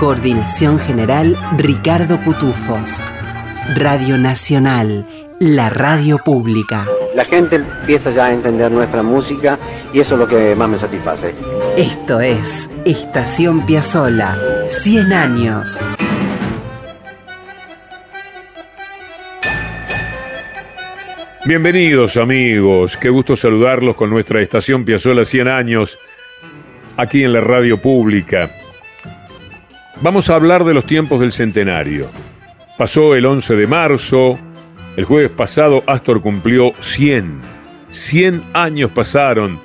Coordinación 0.00 0.78
general 0.78 1.36
Ricardo 1.58 2.18
Cutufos. 2.22 3.02
Radio 3.76 4.16
Nacional, 4.16 5.06
la 5.38 5.68
radio 5.68 6.16
pública. 6.24 6.88
La 7.14 7.26
gente 7.26 7.56
empieza 7.56 8.10
ya 8.10 8.24
a 8.24 8.32
entender 8.32 8.72
nuestra 8.72 9.02
música 9.02 9.58
y 9.92 10.00
eso 10.00 10.14
es 10.14 10.20
lo 10.20 10.26
que 10.26 10.54
más 10.56 10.70
me 10.70 10.78
satisface. 10.78 11.34
Esto 11.76 12.18
es 12.18 12.70
Estación 12.86 13.66
Piazzola, 13.66 14.38
100 14.64 15.12
años. 15.12 15.78
Bienvenidos 21.44 22.16
amigos, 22.16 22.96
qué 22.96 23.10
gusto 23.10 23.36
saludarlos 23.36 23.96
con 23.96 24.08
nuestra 24.08 24.40
Estación 24.40 24.86
Piazzola 24.86 25.26
100 25.26 25.48
años 25.48 25.98
aquí 26.96 27.22
en 27.22 27.34
la 27.34 27.42
radio 27.42 27.76
pública. 27.76 28.48
Vamos 30.02 30.30
a 30.30 30.34
hablar 30.34 30.64
de 30.64 30.72
los 30.72 30.86
tiempos 30.86 31.20
del 31.20 31.30
centenario. 31.30 32.08
Pasó 32.78 33.14
el 33.14 33.26
11 33.26 33.54
de 33.54 33.66
marzo, 33.66 34.38
el 34.96 35.04
jueves 35.04 35.30
pasado 35.30 35.84
Astor 35.86 36.22
cumplió 36.22 36.72
100. 36.78 37.42
100 37.90 38.42
años 38.54 38.90
pasaron 38.92 39.58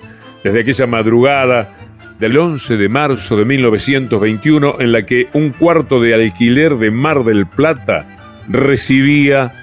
desde 0.44 0.60
aquella 0.60 0.88
madrugada 0.88 1.74
del 2.20 2.38
11 2.38 2.76
de 2.76 2.90
marzo 2.90 3.38
de 3.38 3.46
1921 3.46 4.76
en 4.82 4.92
la 4.92 5.06
que 5.06 5.30
un 5.32 5.52
cuarto 5.52 6.02
de 6.02 6.14
alquiler 6.14 6.76
de 6.76 6.92
Mar 6.92 7.24
del 7.24 7.46
Plata 7.48 8.06
recibía 8.50 9.54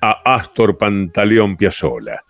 a 0.00 0.22
Astor 0.24 0.78
Pantaleón 0.78 1.58
Piazzolla. 1.58 2.24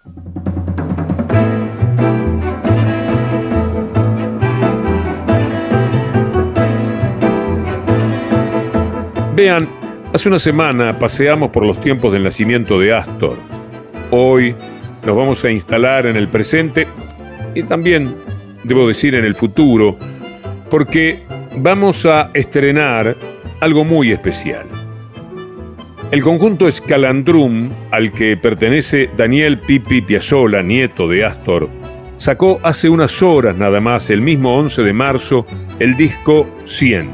Vean, 9.39 9.69
hace 10.13 10.29
una 10.29 10.41
semana 10.41 10.99
paseamos 10.99 11.51
por 11.51 11.65
los 11.65 11.81
tiempos 11.81 12.13
del 12.13 12.25
nacimiento 12.25 12.81
de 12.81 12.93
Astor. 12.93 13.37
Hoy 14.11 14.53
nos 15.07 15.17
vamos 15.17 15.45
a 15.45 15.51
instalar 15.53 16.07
en 16.07 16.17
el 16.17 16.27
presente 16.27 16.89
y 17.55 17.63
también, 17.63 18.17
debo 18.65 18.89
decir, 18.89 19.15
en 19.15 19.25
el 19.25 19.35
futuro, 19.35 19.97
porque 20.69 21.23
vamos 21.57 22.05
a 22.05 22.33
estrenar 22.35 23.15
algo 23.61 23.85
muy 23.85 24.11
especial. 24.11 24.67
El 26.11 26.21
conjunto 26.21 26.67
Escalandrum, 26.67 27.71
al 27.93 28.11
que 28.11 28.37
pertenece 28.37 29.09
Daniel 29.17 29.61
Pipi 29.61 30.01
Piazzola, 30.01 30.65
nieto 30.65 31.07
de 31.07 31.25
Astor, 31.25 31.69
sacó 32.17 32.59
hace 32.65 32.89
unas 32.89 33.23
horas 33.23 33.57
nada 33.57 33.81
más, 33.81 34.11
el 34.11 34.21
mismo 34.21 34.59
11 34.59 34.83
de 34.83 34.93
marzo, 34.93 35.47
el 35.79 35.97
disco 35.97 36.45
100. 36.65 37.09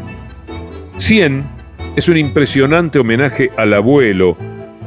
100 0.97 1.53
es 1.97 2.09
un 2.09 2.17
impresionante 2.17 2.98
homenaje 2.98 3.50
al 3.56 3.73
abuelo, 3.73 4.37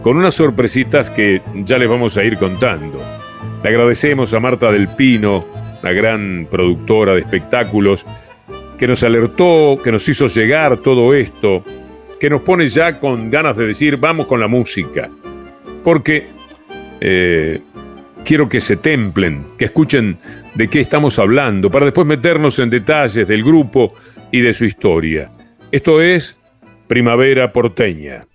con 0.02 0.18
unas 0.18 0.36
sorpresitas 0.36 1.10
que 1.10 1.42
ya 1.56 1.78
les 1.78 1.90
vamos 1.90 2.18
a 2.18 2.24
ir 2.24 2.38
contando. 2.38 3.02
Le 3.64 3.70
agradecemos 3.70 4.34
a 4.34 4.40
Marta 4.40 4.72
del 4.72 4.90
Pino, 4.90 5.46
la 5.82 5.94
gran 5.94 6.48
productora 6.50 7.14
de 7.14 7.22
espectáculos, 7.22 8.06
que 8.78 8.88
nos 8.88 9.04
alertó, 9.04 9.78
que 9.84 9.92
nos 9.92 10.08
hizo 10.08 10.28
llegar 10.28 10.78
todo 10.78 11.14
esto, 11.14 11.64
que 12.20 12.30
nos 12.30 12.42
pone 12.42 12.67
ya 12.67 13.00
con 13.00 13.32
ganas 13.32 13.58
de 13.58 13.67
decir 13.67 13.98
vamos 13.98 14.28
con 14.28 14.40
la 14.40 14.48
música. 14.48 15.10
Porque 15.84 16.28
eh, 17.00 17.62
quiero 18.26 18.50
que 18.50 18.60
se 18.60 18.78
templen, 18.78 19.46
que 19.58 19.66
escuchen 19.66 20.17
de 20.56 20.67
qué 20.67 20.82
estamos 20.82 21.17
hablando, 21.20 21.72
para 21.72 21.86
después 21.86 22.06
meternos 22.06 22.60
en 22.60 22.70
detalles 22.70 23.28
del 23.28 23.44
grupo 23.44 23.94
y 24.32 24.42
de 24.42 24.54
su 24.54 24.66
historia. 24.66 25.32
Esto 25.72 26.02
es 26.02 26.36
Primavera 26.87 27.52
porteña. 27.52 28.25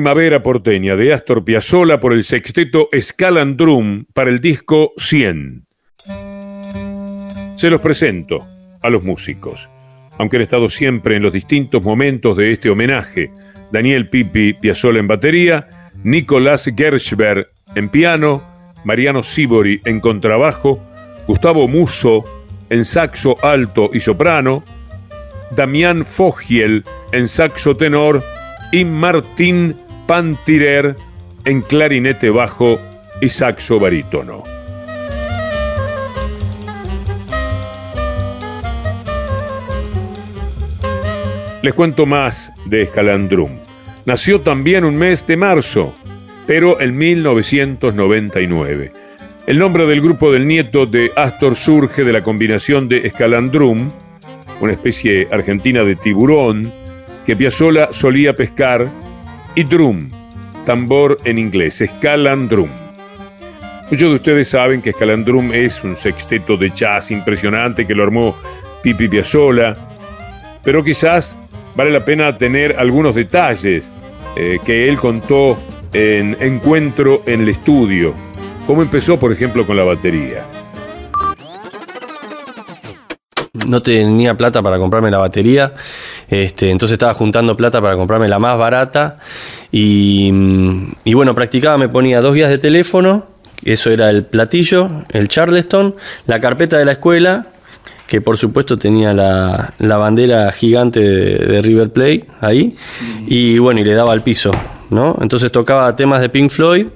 Primavera 0.00 0.42
porteña 0.42 0.96
de 0.96 1.12
Astor 1.12 1.44
Piazzolla 1.44 2.00
por 2.00 2.14
el 2.14 2.24
sexteto 2.24 2.88
Scalandrum 2.98 4.06
para 4.14 4.30
el 4.30 4.40
disco 4.40 4.94
100. 4.96 5.66
Se 7.54 7.68
los 7.68 7.82
presento 7.82 8.38
a 8.80 8.88
los 8.88 9.04
músicos, 9.04 9.68
aunque 10.16 10.36
han 10.36 10.42
estado 10.42 10.70
siempre 10.70 11.16
en 11.16 11.22
los 11.22 11.34
distintos 11.34 11.82
momentos 11.82 12.34
de 12.38 12.50
este 12.50 12.70
homenaje. 12.70 13.30
Daniel 13.72 14.08
Pipi 14.08 14.54
Piazzolla 14.54 15.00
en 15.00 15.06
batería, 15.06 15.68
Nicolás 16.02 16.70
Gershberg 16.74 17.50
en 17.74 17.90
piano, 17.90 18.42
Mariano 18.86 19.22
Sibori 19.22 19.82
en 19.84 20.00
contrabajo, 20.00 20.82
Gustavo 21.26 21.68
Musso 21.68 22.24
en 22.70 22.86
saxo 22.86 23.36
alto 23.44 23.90
y 23.92 24.00
soprano, 24.00 24.64
Damián 25.54 26.06
Fogiel 26.06 26.84
en 27.12 27.28
saxo 27.28 27.74
tenor 27.74 28.22
y 28.72 28.86
Martín 28.86 29.76
Pantirer 30.10 30.96
en 31.44 31.60
clarinete 31.60 32.30
bajo 32.30 32.80
y 33.20 33.28
saxo 33.28 33.78
barítono. 33.78 34.42
Les 41.62 41.72
cuento 41.74 42.06
más 42.06 42.52
de 42.64 42.82
Escalandrum. 42.82 43.52
Nació 44.04 44.40
también 44.40 44.84
un 44.84 44.96
mes 44.96 45.24
de 45.28 45.36
marzo, 45.36 45.94
pero 46.44 46.80
en 46.80 46.98
1999. 46.98 48.92
El 49.46 49.58
nombre 49.60 49.86
del 49.86 50.00
grupo 50.00 50.32
del 50.32 50.48
nieto 50.48 50.86
de 50.86 51.12
Astor 51.14 51.54
surge 51.54 52.02
de 52.02 52.12
la 52.12 52.24
combinación 52.24 52.88
de 52.88 53.06
Escalandrum, 53.06 53.92
una 54.60 54.72
especie 54.72 55.28
argentina 55.30 55.84
de 55.84 55.94
tiburón, 55.94 56.72
que 57.24 57.36
Piazzolla 57.36 57.92
solía 57.92 58.34
pescar, 58.34 58.88
y 59.54 59.64
drum, 59.64 60.08
tambor 60.66 61.16
en 61.24 61.38
inglés, 61.38 61.80
Escalandrum. 61.80 62.70
Muchos 63.90 64.08
de 64.08 64.14
ustedes 64.14 64.48
saben 64.48 64.80
que 64.80 64.90
Escalandrum 64.90 65.52
es 65.52 65.82
un 65.82 65.96
sexteto 65.96 66.56
de 66.56 66.70
jazz 66.70 67.10
impresionante 67.10 67.86
que 67.86 67.94
lo 67.94 68.04
armó 68.04 68.36
Pipi 68.82 69.08
Piazzolla, 69.08 69.76
pero 70.62 70.84
quizás 70.84 71.36
vale 71.74 71.90
la 71.90 72.04
pena 72.04 72.36
tener 72.38 72.76
algunos 72.78 73.14
detalles 73.14 73.90
eh, 74.36 74.58
que 74.64 74.88
él 74.88 74.96
contó 74.98 75.58
en 75.92 76.36
Encuentro 76.40 77.22
en 77.26 77.40
el 77.40 77.48
Estudio. 77.48 78.14
¿Cómo 78.66 78.82
empezó, 78.82 79.18
por 79.18 79.32
ejemplo, 79.32 79.66
con 79.66 79.76
la 79.76 79.84
batería? 79.84 80.46
No 83.66 83.82
tenía 83.82 84.36
plata 84.36 84.62
para 84.62 84.78
comprarme 84.78 85.10
la 85.10 85.18
batería, 85.18 85.74
este, 86.30 86.70
entonces 86.70 86.94
estaba 86.94 87.14
juntando 87.14 87.56
plata 87.56 87.82
para 87.82 87.96
comprarme 87.96 88.28
la 88.28 88.38
más 88.38 88.56
barata 88.56 89.18
y, 89.70 90.32
y 91.04 91.14
bueno, 91.14 91.34
practicaba, 91.34 91.76
me 91.76 91.88
ponía 91.88 92.20
dos 92.20 92.34
guías 92.34 92.50
de 92.50 92.58
teléfono, 92.58 93.26
eso 93.64 93.90
era 93.90 94.08
el 94.10 94.24
platillo, 94.24 94.88
el 95.10 95.28
Charleston, 95.28 95.96
la 96.26 96.40
carpeta 96.40 96.78
de 96.78 96.84
la 96.84 96.92
escuela 96.92 97.48
que 98.10 98.20
por 98.20 98.36
supuesto 98.36 98.76
tenía 98.76 99.12
la, 99.12 99.72
bandera 99.78 100.50
gigante 100.50 100.98
de, 100.98 101.62
River 101.62 101.90
Plate 101.90 102.26
ahí, 102.40 102.74
y 103.28 103.58
bueno, 103.58 103.78
y 103.80 103.84
le 103.84 103.94
daba 103.94 104.12
al 104.12 104.24
piso, 104.24 104.50
¿no? 104.90 105.16
Entonces 105.20 105.52
tocaba 105.52 105.94
temas 105.94 106.20
de 106.20 106.28
Pink 106.28 106.50
Floyd, 106.50 106.88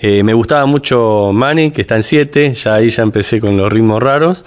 eh, 0.00 0.22
me 0.22 0.32
gustaba 0.32 0.64
mucho 0.64 1.32
Manny, 1.34 1.70
que 1.70 1.82
está 1.82 1.96
en 1.96 2.02
7, 2.02 2.54
ya 2.54 2.76
ahí 2.76 2.88
ya 2.88 3.02
empecé 3.02 3.40
con 3.40 3.58
los 3.58 3.70
ritmos 3.70 4.02
raros, 4.02 4.42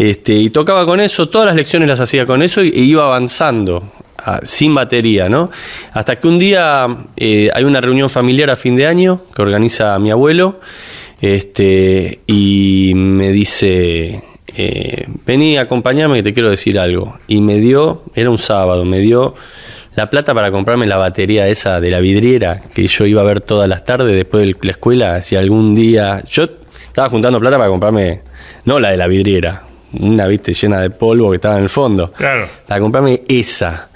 este, 0.00 0.32
y 0.32 0.48
tocaba 0.48 0.86
con 0.86 0.98
eso, 0.98 1.28
todas 1.28 1.46
las 1.46 1.54
lecciones 1.54 1.86
las 1.86 2.00
hacía 2.00 2.24
con 2.24 2.42
eso, 2.42 2.64
y, 2.64 2.70
e 2.70 2.80
iba 2.80 3.04
avanzando, 3.04 3.92
sin 4.44 4.74
batería, 4.74 5.28
¿no? 5.28 5.50
Hasta 5.92 6.18
que 6.18 6.26
un 6.26 6.38
día 6.38 6.86
eh, 7.18 7.50
hay 7.52 7.64
una 7.64 7.82
reunión 7.82 8.08
familiar 8.08 8.48
a 8.48 8.56
fin 8.56 8.76
de 8.76 8.86
año 8.86 9.20
que 9.34 9.42
organiza 9.42 9.98
mi 9.98 10.10
abuelo, 10.10 10.58
este, 11.20 12.20
y 12.26 12.92
me 12.94 13.30
dice 13.30 14.22
eh, 14.56 15.06
vení, 15.26 15.58
acompañame 15.58 16.16
que 16.16 16.22
te 16.22 16.32
quiero 16.32 16.48
decir 16.48 16.78
algo. 16.78 17.18
Y 17.28 17.42
me 17.42 17.56
dio, 17.56 18.04
era 18.14 18.30
un 18.30 18.38
sábado, 18.38 18.86
me 18.86 19.00
dio 19.00 19.34
la 19.96 20.08
plata 20.08 20.32
para 20.32 20.50
comprarme 20.50 20.86
la 20.86 20.96
batería 20.96 21.46
esa 21.46 21.78
de 21.78 21.90
la 21.90 22.00
vidriera 22.00 22.58
que 22.72 22.86
yo 22.86 23.04
iba 23.04 23.20
a 23.20 23.24
ver 23.24 23.42
todas 23.42 23.68
las 23.68 23.84
tardes 23.84 24.16
después 24.16 24.46
de 24.46 24.56
la 24.62 24.70
escuela. 24.70 25.22
Si 25.22 25.36
algún 25.36 25.74
día. 25.74 26.22
Yo 26.30 26.44
estaba 26.86 27.10
juntando 27.10 27.38
plata 27.38 27.58
para 27.58 27.68
comprarme, 27.68 28.22
no 28.64 28.80
la 28.80 28.90
de 28.90 28.96
la 28.96 29.06
vidriera, 29.06 29.64
una 29.98 30.26
viste 30.26 30.52
llena 30.52 30.80
de 30.80 30.90
polvo 30.90 31.30
que 31.30 31.36
estaba 31.36 31.56
en 31.56 31.64
el 31.64 31.68
fondo. 31.68 32.12
Claro. 32.12 32.46
Para 32.66 32.80
comprarme 32.80 33.22
esa. 33.28 33.88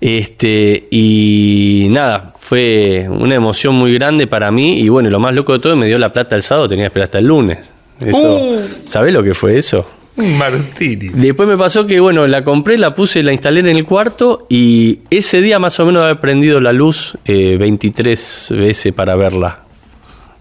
Este, 0.00 0.88
y 0.90 1.86
nada, 1.90 2.34
fue 2.38 3.06
una 3.08 3.34
emoción 3.34 3.74
muy 3.74 3.94
grande 3.94 4.26
para 4.26 4.50
mí. 4.50 4.80
Y 4.80 4.88
bueno, 4.88 5.08
lo 5.10 5.18
más 5.18 5.34
loco 5.34 5.54
de 5.54 5.58
todo, 5.60 5.76
me 5.76 5.86
dio 5.86 5.98
la 5.98 6.12
plata 6.12 6.36
el 6.36 6.42
sábado, 6.42 6.68
tenía 6.68 6.84
que 6.84 6.88
esperar 6.88 7.06
hasta 7.06 7.18
el 7.18 7.26
lunes. 7.26 7.72
Eso, 8.00 8.36
uh. 8.36 8.60
¿Sabés 8.86 9.12
lo 9.12 9.22
que 9.22 9.34
fue 9.34 9.56
eso? 9.56 9.86
Martini. 10.16 11.08
Después 11.08 11.48
me 11.48 11.56
pasó 11.56 11.86
que, 11.86 11.98
bueno, 12.00 12.26
la 12.26 12.44
compré, 12.44 12.78
la 12.78 12.94
puse, 12.94 13.22
la 13.22 13.32
instalé 13.32 13.60
en 13.60 13.68
el 13.68 13.84
cuarto 13.84 14.46
y 14.48 15.00
ese 15.10 15.40
día 15.40 15.58
más 15.58 15.78
o 15.80 15.86
menos 15.86 16.02
haber 16.02 16.20
prendido 16.20 16.60
la 16.60 16.72
luz 16.72 17.16
23 17.26 18.50
eh, 18.50 18.54
veces 18.54 18.92
para 18.92 19.16
verla. 19.16 19.60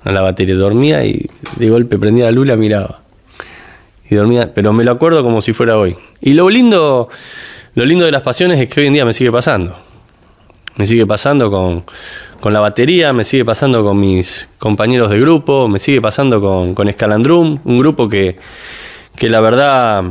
A 0.04 0.12
la 0.12 0.22
batería 0.22 0.56
dormía 0.56 1.06
y 1.06 1.26
de 1.56 1.70
golpe 1.70 1.98
prendía 1.98 2.26
la 2.26 2.32
luz 2.32 2.46
y 2.46 2.50
la 2.50 2.56
miraba. 2.58 3.03
Y 4.14 4.16
dormía, 4.16 4.54
pero 4.54 4.74
me 4.74 4.84
lo 4.84 4.92
acuerdo 4.92 5.24
como 5.24 5.42
si 5.42 5.54
fuera 5.54 5.76
hoy. 5.76 5.98
Y 6.22 6.34
lo 6.34 6.48
lindo, 6.48 7.10
lo 7.74 7.84
lindo 7.84 8.06
de 8.06 8.12
las 8.12 8.22
pasiones 8.22 8.60
es 8.62 8.68
que 8.68 8.82
hoy 8.82 8.88
en 8.88 8.94
día 8.94 9.06
me 9.06 9.14
sigue 9.14 9.32
pasando. 9.32 9.76
Me 10.76 10.86
sigue 10.86 11.08
pasando 11.08 11.50
con, 11.50 11.84
con 12.40 12.54
la 12.54 12.60
batería, 12.60 13.12
me 13.12 13.24
sigue 13.24 13.44
pasando 13.44 13.84
con 13.84 14.00
mis 14.00 14.50
compañeros 14.60 15.10
de 15.10 15.20
grupo, 15.20 15.68
me 15.68 15.80
sigue 15.80 16.00
pasando 16.00 16.40
con, 16.40 16.76
con 16.76 16.92
Scalandrum, 16.92 17.58
un 17.64 17.80
grupo 17.80 18.08
que, 18.08 18.38
que 19.16 19.30
la 19.30 19.42
verdad, 19.42 20.04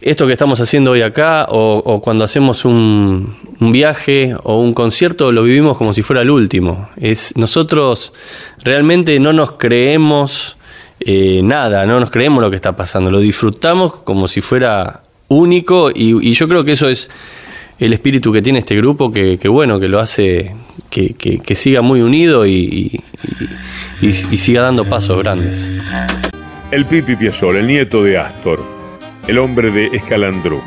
esto 0.00 0.26
que 0.26 0.32
estamos 0.32 0.58
haciendo 0.58 0.92
hoy 0.92 1.02
acá, 1.02 1.48
o, 1.50 2.00
cuando 2.02 2.24
hacemos 2.24 2.64
un, 2.64 3.36
viaje 3.60 4.34
o 4.44 4.60
un 4.60 4.72
concierto, 4.72 5.30
lo 5.30 5.42
vivimos 5.42 5.76
como 5.76 5.92
si 5.92 6.02
fuera 6.02 6.22
el 6.22 6.30
último. 6.30 6.88
Es, 6.96 7.36
nosotros 7.36 8.14
realmente 8.64 9.20
no 9.20 9.34
nos 9.34 9.52
creemos 9.52 10.56
eh, 11.00 11.40
nada, 11.42 11.86
no 11.86 12.00
nos 12.00 12.10
creemos 12.10 12.42
lo 12.42 12.50
que 12.50 12.56
está 12.56 12.76
pasando, 12.76 13.10
lo 13.10 13.18
disfrutamos 13.18 13.94
como 14.02 14.28
si 14.28 14.40
fuera 14.40 15.02
único 15.28 15.90
y 15.94 16.32
yo 16.34 16.46
creo 16.46 16.64
que 16.64 16.72
eso 16.72 16.88
es 16.88 17.08
el 17.78 17.92
espíritu 17.92 18.32
que 18.32 18.40
tiene 18.40 18.60
este 18.60 18.76
grupo 18.76 19.10
que, 19.10 19.36
bueno, 19.48 19.80
que 19.80 19.88
lo 19.88 19.98
hace 19.98 20.54
que, 20.88 21.54
siga 21.56 21.82
muy 21.82 22.00
unido 22.00 22.46
y, 22.46 23.02
siga 24.00 24.62
dando 24.62 24.84
pasos 24.84 25.18
grandes. 25.18 25.68
El 26.70 26.86
Pipi 26.86 27.16
Piazzolla, 27.16 27.58
el 27.58 27.66
nieto 27.66 28.04
de 28.04 28.18
Astor, 28.18 28.62
el 29.26 29.36
hombre 29.38 29.72
de 29.72 29.86
Escalandrum, 29.86 30.60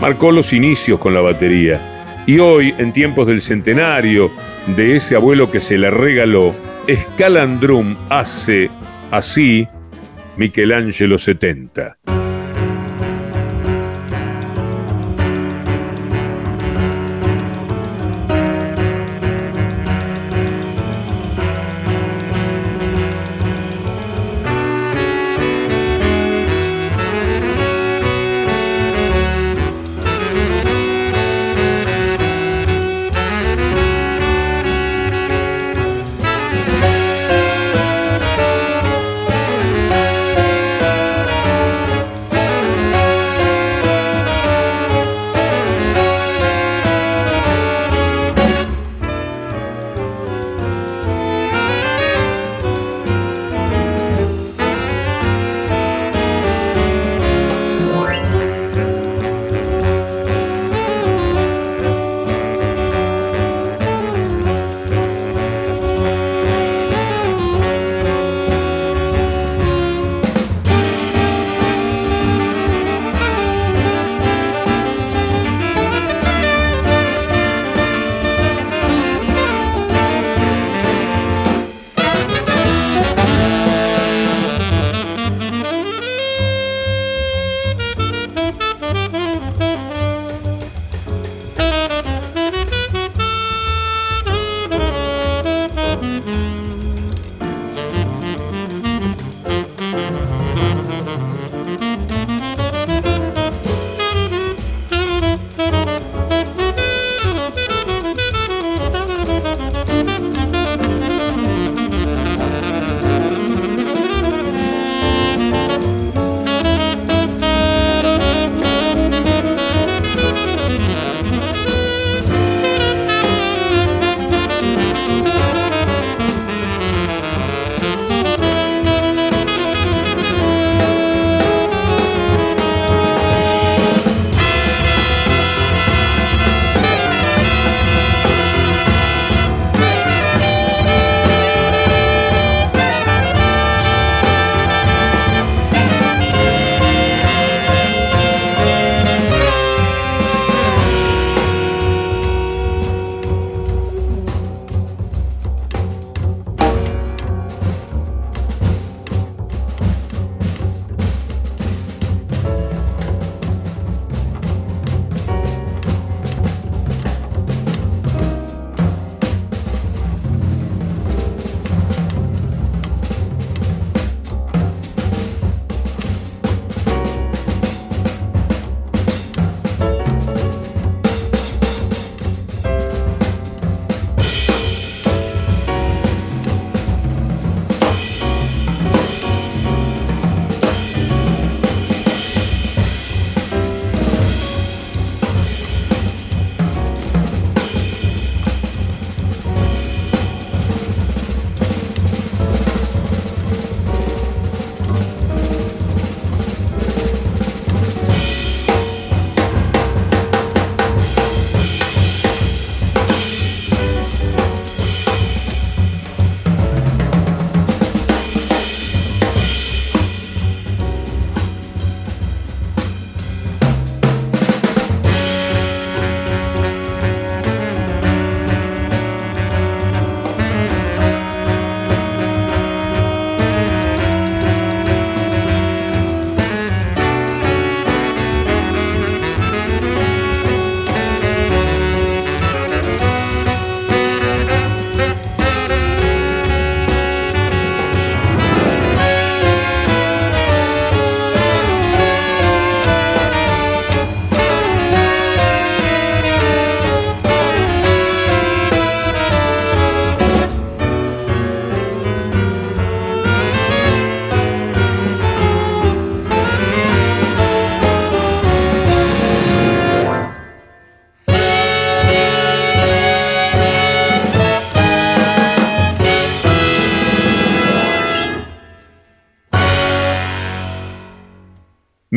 marcó 0.00 0.30
los 0.30 0.52
inicios 0.52 1.00
con 1.00 1.12
la 1.12 1.20
batería 1.20 2.22
y 2.24 2.38
hoy, 2.38 2.72
en 2.78 2.92
tiempos 2.92 3.26
del 3.26 3.42
centenario 3.42 4.30
de 4.76 4.94
ese 4.94 5.16
abuelo 5.16 5.50
que 5.50 5.60
se 5.60 5.76
le 5.76 5.90
regaló, 5.90 6.54
Escalandrum 6.86 7.96
hace 8.10 8.70
así 9.10 9.66
Michelangelo 10.36 11.18
70. 11.18 11.98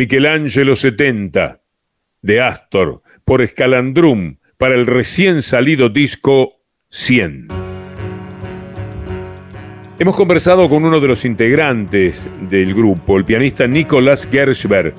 Michelangelo 0.02 0.76
70 0.76 1.62
de 2.24 2.42
Astor 2.42 3.04
por 3.24 3.44
Escalandrum 3.44 4.38
para 4.58 4.74
el 4.74 4.88
recién 4.88 5.44
salido 5.44 5.90
disco 5.90 6.54
100. 6.90 7.50
Hemos 10.00 10.16
conversado 10.16 10.68
con 10.68 10.86
uno 10.86 11.00
de 11.00 11.08
los 11.08 11.24
integrantes 11.24 12.28
del 12.50 12.74
grupo, 12.74 13.16
el 13.16 13.26
pianista 13.26 13.68
Nicolás 13.68 14.28
Gershberg. 14.32 14.96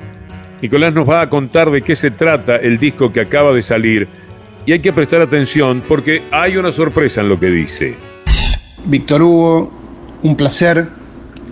Nicolás 0.61 0.95
nos 0.95 1.11
va 1.11 1.23
a 1.23 1.29
contar 1.29 1.73
de 1.73 1.83
qué 1.83 1.97
se 1.97 2.13
trata 2.13 2.55
el 2.55 2.79
disco 2.79 3.13
que 3.13 3.23
acaba 3.23 3.53
de 3.53 3.63
salir 3.63 4.07
y 4.67 4.71
hay 4.71 4.79
que 4.79 4.93
prestar 4.93 5.21
atención 5.21 5.83
porque 5.89 6.23
hay 6.31 6.57
una 6.57 6.71
sorpresa 6.71 7.23
en 7.23 7.29
lo 7.29 7.41
que 7.41 7.47
dice. 7.47 7.97
Víctor 8.85 9.21
Hugo, 9.21 9.73
un 10.23 10.37
placer, 10.37 10.87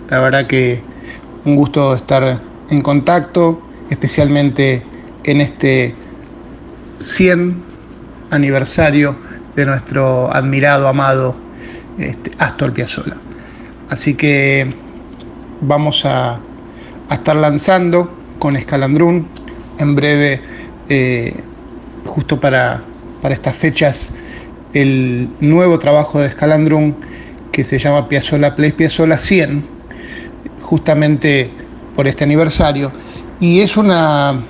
la 0.09 0.21
verdad 0.21 0.47
que 0.47 0.79
un 1.43 1.57
gusto 1.57 1.93
estar 1.93 2.49
en 2.71 2.81
contacto, 2.81 3.61
especialmente 3.89 4.81
en 5.25 5.41
este 5.41 5.93
100 6.99 7.61
aniversario 8.31 9.15
de 9.55 9.65
nuestro 9.65 10.33
admirado, 10.33 10.87
amado 10.87 11.35
este, 11.99 12.31
Astor 12.39 12.73
Piazzolla. 12.73 13.17
Así 13.89 14.15
que 14.15 14.73
vamos 15.59 16.03
a, 16.05 16.39
estar 17.11 17.35
lanzando 17.35 18.09
con 18.39 18.55
Escalandrún 18.55 19.27
en 19.77 19.95
breve, 19.95 20.39
eh, 20.87 21.33
justo 22.05 22.39
para, 22.39 22.81
para 23.21 23.33
estas 23.33 23.53
fechas, 23.57 24.11
el 24.73 25.29
nuevo 25.41 25.77
trabajo 25.77 26.19
de 26.21 26.27
Escalandrún 26.27 26.95
que 27.51 27.65
se 27.65 27.77
llama 27.77 28.07
Piazzolla 28.07 28.55
Play 28.55 28.71
Piazzolla 28.71 29.17
100, 29.17 29.65
justamente 30.61 31.51
por 31.95 32.07
este 32.07 32.23
aniversario. 32.23 32.91
Y 33.39 33.61
es 33.61 33.77
una 33.77 34.43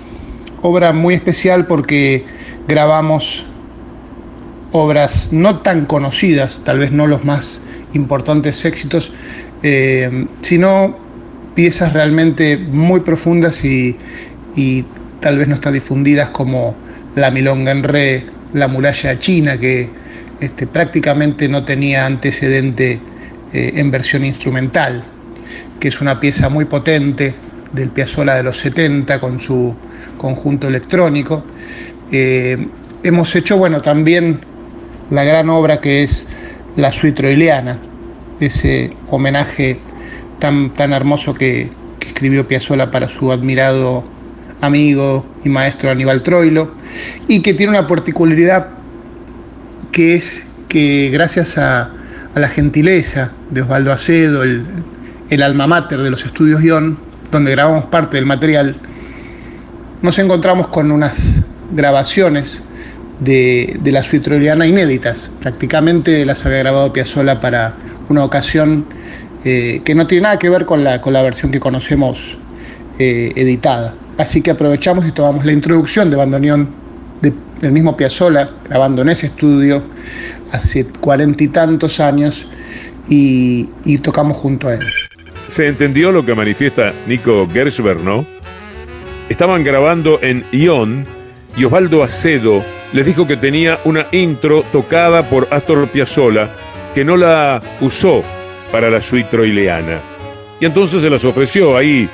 obra 0.62 0.93
muy 0.93 1.15
especial 1.15 1.65
porque 1.65 2.25
grabamos 2.67 3.45
obras 4.71 5.30
no 5.32 5.60
tan 5.60 5.86
conocidas, 5.86 6.62
tal 6.63 6.80
vez 6.80 6.91
no 6.91 7.08
los 7.08 7.25
más 7.25 7.60
importantes 7.93 8.63
éxitos, 8.65 9.12
eh, 9.63 10.27
sino 10.41 10.97
piezas 11.56 11.93
realmente 11.93 12.58
muy 12.58 13.01
profundas 13.01 13.63
y, 13.63 13.97
tal 15.19 15.38
vez 15.38 15.47
no 15.47 15.54
están 15.54 15.73
difundidas 15.73 16.32
como 16.32 16.75
La 17.15 17.30
Milonga 17.30 17.71
en 17.71 17.84
Re, 17.84 18.25
La 18.54 18.67
Muralla 18.67 19.19
China, 19.19 19.60
que 19.60 19.88
este, 20.39 20.65
prácticamente 20.65 21.47
no 21.47 21.63
tenía 21.63 22.08
antecedente 22.08 22.99
eh, 23.54 23.73
en 23.75 23.91
versión 23.91 24.25
instrumental, 24.25 25.04
que 25.82 25.88
es 25.88 26.00
una 26.00 26.20
pieza 26.20 26.48
muy 26.48 26.65
potente 26.65 27.34
del 27.74 27.89
Piazzolla 27.89 28.36
de 28.36 28.44
los 28.44 28.60
70 28.60 29.20
con 29.20 29.39
su 29.39 29.76
conjunto 30.17 30.67
electrónico. 30.67 31.44
Eh, 32.12 32.67
hemos 33.02 33.36
hecho, 33.36 33.58
bueno, 33.58 33.82
también 33.82 34.39
la 35.10 35.24
gran 35.24 35.50
obra 35.50 35.82
que 35.82 36.04
es 36.04 36.28
La 36.76 36.91
Suite 36.91 37.17
Troiliana, 37.17 37.80
ese 38.39 38.91
homenaje 39.10 39.80
tan, 40.39 40.72
tan 40.76 40.94
hermoso 40.94 41.34
que, 41.34 41.70
escribió 42.06 42.48
Piazzolla 42.48 42.91
para 42.91 43.08
su 43.08 43.32
admirado 43.32 44.04
amigo 44.60 45.26
y 45.44 45.50
maestro 45.50 45.89
Aníbal 45.89 46.22
Troilo, 46.22 46.72
y 47.28 47.41
que 47.41 47.56
tiene 47.56 47.72
una 47.72 47.88
particularidad 47.88 48.67
que 49.91 50.15
es 50.15 50.44
que 50.67 51.10
gracias 51.12 51.58
a, 51.58 51.89
la 52.36 52.48
gentileza 52.48 53.32
de 53.50 53.62
Osvaldo 53.62 53.91
Acedo, 53.91 54.44
el, 54.44 54.65
el 55.32 55.41
alma 55.41 55.65
mater 55.65 56.02
de 56.02 56.12
los 56.12 56.26
estudios 56.26 56.62
Guión, 56.62 56.98
donde 57.32 57.52
grabamos 57.52 57.86
parte 57.86 58.17
del 58.17 58.26
material, 58.26 58.76
nos 60.02 60.20
encontramos 60.20 60.67
con 60.67 60.91
unas 60.91 61.13
grabaciones 61.72 62.62
de, 63.22 63.80
la 63.86 64.04
suite 64.04 64.30
inéditas. 64.36 65.30
Prácticamente 65.39 66.26
las 66.26 66.46
había 66.46 66.58
grabado 66.60 66.91
Piazzolla 66.91 67.39
para 67.39 67.76
una 68.10 68.26
ocasión 68.26 68.86
eh, 69.46 69.82
que 69.86 69.96
no 69.96 70.06
tiene 70.06 70.24
nada 70.24 70.38
que 70.38 70.50
ver 70.50 70.65
con 70.65 70.84
la, 70.84 71.00
con 71.00 71.13
la 71.13 71.22
versión 71.22 71.50
que 71.50 71.62
conocemos 71.62 72.38
eh, 73.00 73.32
editada. 73.38 73.96
Así 74.17 74.41
que 74.41 74.52
aprovechamos 74.52 75.08
y 75.08 75.13
tomamos 75.13 75.46
la 75.46 75.54
introducción 75.54 76.10
de 76.10 76.17
bandoneón 76.17 76.70
del 77.22 77.72
mismo 77.72 77.96
Piazzolla, 77.96 78.50
grabando 78.67 79.02
en 79.04 79.10
ese 79.10 79.28
estudio 79.28 79.82
hace 80.52 80.84
cuarenta 80.86 81.41
y 81.41 81.48
tantos 81.48 82.02
años, 82.02 82.46
y, 83.08 83.70
y 83.86 83.98
tocamos 84.00 84.36
junto 84.38 84.67
a 84.67 84.74
él. 84.74 84.80
Se 85.52 85.68
entendió 85.68 86.14
lo 86.14 86.26
que 86.26 86.34
manifiesta 86.34 86.94
Nico 87.08 87.46
Gershberg, 87.52 88.00
¿no? 88.00 88.26
Estaban 89.28 89.66
grabando 89.66 90.18
en 90.22 90.46
Ion 90.54 91.06
y 91.58 91.66
Osvaldo 91.66 92.04
Acedo 92.04 92.64
les 92.94 93.06
dijo 93.06 93.28
que 93.28 93.36
tenía 93.36 93.78
una 93.84 94.08
intro 94.14 94.64
tocada 94.72 95.30
por 95.30 95.50
Astor 95.52 95.90
Piazzolla 95.90 96.50
que 96.96 97.04
no 97.04 97.18
la 97.18 97.62
usó 97.82 98.24
para 98.72 98.90
la 98.90 99.02
suite 99.02 99.28
troileana. 99.30 100.00
Y 100.62 100.66
entonces 100.68 101.02
se 101.02 101.10
las 101.10 101.26
ofreció 101.26 101.76
ahí 101.76 102.08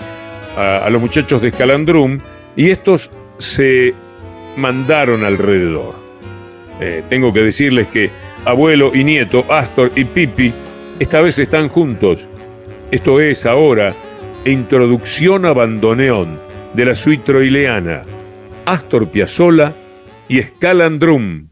a, 0.58 0.90
los 0.90 1.00
muchachos 1.00 1.40
de 1.40 1.52
Scalandrum 1.52 2.18
y 2.56 2.72
estos 2.72 3.12
se 3.38 3.94
mandaron 4.56 5.24
alrededor. 5.24 5.94
Eh, 6.82 7.04
tengo 7.08 7.32
que 7.32 7.42
decirles 7.42 7.86
que 7.90 8.10
abuelo 8.46 8.96
y 8.96 9.04
nieto, 9.04 9.46
Astor 9.48 9.92
y 9.96 10.06
Pipi, 10.06 10.52
esta 10.98 11.22
vez 11.22 11.38
están 11.38 11.70
juntos. 11.70 12.28
Esto 12.90 13.20
es 13.20 13.46
ahora 13.46 13.94
Introducción 14.46 15.46
a 15.46 15.52
Bandoneón 15.52 16.40
de 16.74 16.86
la 16.86 16.96
suite 16.96 17.26
troileana, 17.26 18.02
Astor 18.66 19.10
Piazzolla 19.10 19.74
y 20.30 20.42
Scalandrum. 20.42 21.50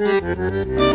Müzik 0.00 0.89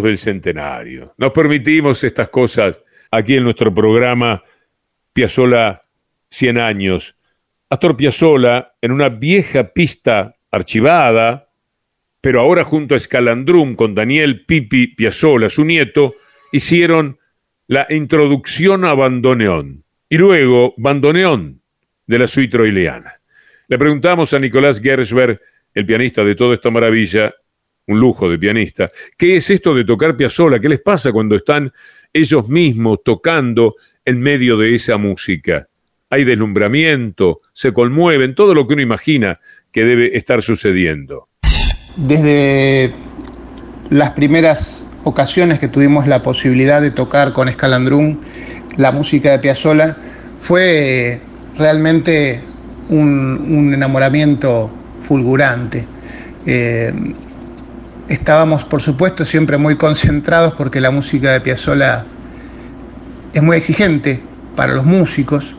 del 0.00 0.18
centenario. 0.18 1.14
Nos 1.18 1.32
permitimos 1.32 2.04
estas 2.04 2.28
cosas 2.28 2.82
aquí 3.10 3.34
en 3.34 3.44
nuestro 3.44 3.74
programa 3.74 4.42
Piazzola 5.12 5.82
100 6.30 6.58
años. 6.58 7.16
Astor 7.68 7.96
Piazzola 7.96 8.74
en 8.80 8.92
una 8.92 9.08
vieja 9.08 9.72
pista 9.72 10.36
archivada, 10.50 11.50
pero 12.20 12.40
ahora 12.40 12.64
junto 12.64 12.94
a 12.94 12.96
Escalandrum 12.96 13.74
con 13.74 13.94
Daniel 13.94 14.44
Pipi 14.46 14.88
Piazzola, 14.88 15.48
su 15.48 15.64
nieto, 15.64 16.14
hicieron 16.52 17.18
la 17.66 17.86
introducción 17.90 18.84
a 18.84 18.94
Bandoneón 18.94 19.84
y 20.08 20.18
luego 20.18 20.74
Bandoneón 20.76 21.62
de 22.06 22.18
la 22.18 22.28
suite 22.28 22.52
troileana. 22.52 23.20
Le 23.68 23.78
preguntamos 23.78 24.34
a 24.34 24.38
Nicolás 24.38 24.80
Gersberg, 24.80 25.40
el 25.74 25.86
pianista 25.86 26.22
de 26.22 26.34
toda 26.34 26.54
esta 26.54 26.70
maravilla, 26.70 27.32
un 27.86 27.98
lujo 27.98 28.28
de 28.28 28.38
pianista, 28.38 28.88
¿qué 29.16 29.36
es 29.36 29.50
esto 29.50 29.74
de 29.74 29.84
tocar 29.84 30.16
Piazzolla? 30.16 30.60
¿Qué 30.60 30.68
les 30.68 30.80
pasa 30.80 31.12
cuando 31.12 31.36
están 31.36 31.72
ellos 32.12 32.48
mismos 32.48 32.98
tocando 33.04 33.74
en 34.04 34.20
medio 34.20 34.56
de 34.56 34.74
esa 34.74 34.96
música? 34.96 35.68
Hay 36.10 36.24
deslumbramiento, 36.24 37.40
se 37.52 37.72
conmueven, 37.72 38.34
todo 38.34 38.54
lo 38.54 38.66
que 38.66 38.74
uno 38.74 38.82
imagina 38.82 39.40
que 39.72 39.84
debe 39.84 40.16
estar 40.16 40.42
sucediendo. 40.42 41.28
Desde 41.96 42.92
las 43.90 44.10
primeras 44.10 44.86
ocasiones 45.04 45.58
que 45.58 45.68
tuvimos 45.68 46.06
la 46.06 46.22
posibilidad 46.22 46.80
de 46.80 46.90
tocar 46.90 47.32
con 47.32 47.48
Escalandrum 47.48 48.20
la 48.76 48.92
música 48.92 49.32
de 49.32 49.38
Piazzolla, 49.38 49.96
fue 50.40 51.20
realmente 51.56 52.40
un, 52.88 53.72
enamoramiento 53.74 54.70
fulgurante. 55.00 55.84
Eh, 56.46 56.92
estábamos, 58.12 58.64
por 58.64 58.82
supuesto, 58.82 59.24
siempre 59.24 59.56
muy 59.56 59.76
concentrados 59.76 60.52
porque 60.52 60.80
la 60.80 60.90
música 60.90 61.32
de 61.32 61.40
Piazzolla 61.40 62.04
es 63.32 63.42
muy 63.42 63.56
exigente 63.56 64.22
para 64.54 64.74
los 64.74 64.84
músicos 64.84 65.56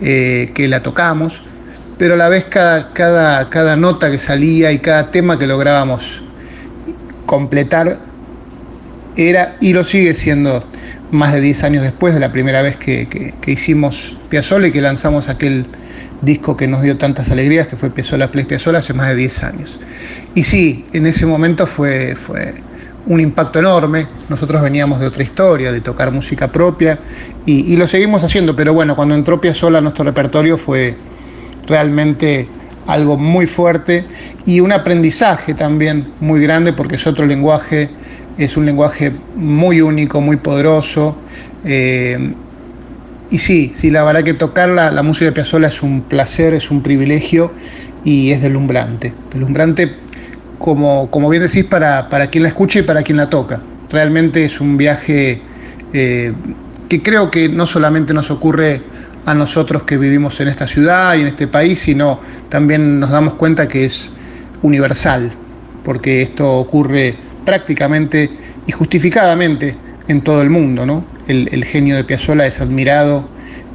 eh, 0.00 0.52
que 0.54 0.68
la 0.68 0.82
tocamos, 0.82 1.42
pero 1.98 2.14
a 2.14 2.16
la 2.16 2.28
vez 2.30 2.46
cada, 2.46 2.92
cada, 2.94 3.48
cada 3.50 3.76
nota 3.76 4.10
que 4.10 4.18
salía 4.18 4.72
y 4.72 4.78
cada 4.78 5.10
tema 5.10 5.38
que 5.38 5.46
lográbamos 5.46 6.22
completar 7.26 8.00
era 9.16 9.56
y 9.60 9.74
lo 9.74 9.84
sigue 9.84 10.14
siendo 10.14 10.64
más 11.12 11.32
de 11.32 11.40
10 11.40 11.64
años 11.64 11.82
después 11.82 12.14
de 12.14 12.20
la 12.20 12.32
primera 12.32 12.62
vez 12.62 12.76
que, 12.76 13.06
que, 13.06 13.50
hicimos 13.50 14.16
Piazzolla 14.30 14.68
y 14.68 14.72
que 14.72 14.80
lanzamos 14.80 15.28
aquel 15.28 15.66
disco 16.22 16.56
que 16.56 16.66
nos 16.66 16.82
dio 16.82 16.96
tantas 16.96 17.30
alegrías, 17.30 17.66
que 17.66 17.76
fue 17.76 17.90
Piazzolla 17.90 18.30
Play 18.30 18.46
Piazzolla 18.46 18.78
hace 18.78 18.94
más 18.94 19.08
de 19.08 19.16
10 19.16 19.44
años. 19.44 19.78
Y 20.34 20.42
sí, 20.42 20.84
en 20.94 21.06
ese 21.06 21.26
momento 21.26 21.66
fue, 21.66 22.16
fue 22.16 22.54
un 23.06 23.20
impacto 23.20 23.58
enorme. 23.58 24.06
Nosotros 24.30 24.62
veníamos 24.62 25.00
de 25.00 25.06
otra 25.06 25.22
historia, 25.22 25.70
de 25.70 25.82
tocar 25.82 26.10
música 26.10 26.50
propia, 26.50 26.98
y, 27.44 27.76
lo 27.76 27.86
seguimos 27.86 28.24
haciendo, 28.24 28.56
pero 28.56 28.72
bueno, 28.72 28.96
cuando 28.96 29.14
entró 29.14 29.40
Piazzolla 29.40 29.78
a 29.78 29.80
nuestro 29.80 30.04
repertorio 30.04 30.56
fue 30.56 30.96
realmente 31.66 32.48
algo 32.86 33.16
muy 33.16 33.46
fuerte 33.46 34.06
y 34.46 34.60
un 34.60 34.72
aprendizaje 34.72 35.54
también 35.54 36.12
muy 36.20 36.40
grande 36.40 36.72
porque 36.72 36.96
es 36.96 37.06
otro 37.06 37.26
lenguaje 37.26 37.90
es 38.38 38.56
un 38.56 38.66
lenguaje 38.66 39.12
muy 39.36 39.80
único, 39.80 40.20
muy 40.20 40.36
poderoso. 40.36 41.16
Eh, 41.64 42.34
y 43.30 43.38
sí, 43.38 43.72
sí, 43.74 43.90
la 43.90 44.04
verdad 44.04 44.22
que 44.22 44.34
tocar 44.34 44.68
la, 44.68 45.02
música 45.02 45.26
de 45.26 45.32
Piazzolla 45.32 45.68
es 45.68 45.82
un 45.82 46.02
placer, 46.02 46.54
es 46.54 46.70
un 46.70 46.82
privilegio 46.82 47.52
y 48.04 48.30
es 48.30 48.42
deslumbrante. 48.42 49.12
Deslumbrante, 49.30 49.96
como, 50.58 51.10
como 51.10 51.28
bien 51.30 51.42
decís, 51.42 51.64
para, 51.64 52.08
para 52.08 52.26
quien 52.28 52.42
la 52.42 52.48
escucha 52.48 52.80
y 52.80 52.82
para 52.82 53.02
quien 53.02 53.16
la 53.16 53.30
toca. 53.30 53.60
Realmente 53.90 54.44
es 54.44 54.60
un 54.60 54.76
viaje 54.76 55.40
eh, 55.92 56.32
que 56.88 57.02
creo 57.02 57.30
que 57.30 57.48
no 57.48 57.64
solamente 57.64 58.12
nos 58.12 58.30
ocurre 58.30 58.82
a 59.24 59.34
nosotros 59.34 59.84
que 59.84 59.96
vivimos 59.96 60.40
en 60.40 60.48
esta 60.48 60.66
ciudad 60.66 61.14
y 61.14 61.22
en 61.22 61.28
este 61.28 61.46
país, 61.46 61.78
sino 61.78 62.20
también 62.48 63.00
nos 63.00 63.10
damos 63.10 63.34
cuenta 63.34 63.68
que 63.68 63.84
es 63.84 64.10
universal, 64.62 65.32
porque 65.84 66.22
esto 66.22 66.58
ocurre 66.58 67.16
prácticamente 67.44 68.30
y 68.66 68.72
justificadamente 68.72 69.76
en 70.08 70.22
todo 70.22 70.42
el 70.42 70.50
mundo. 70.50 70.86
¿no? 70.86 71.04
El, 71.26 71.64
genio 71.64 71.96
de 71.96 72.04
Piazzolla 72.04 72.46
es 72.46 72.60
admirado 72.60 73.28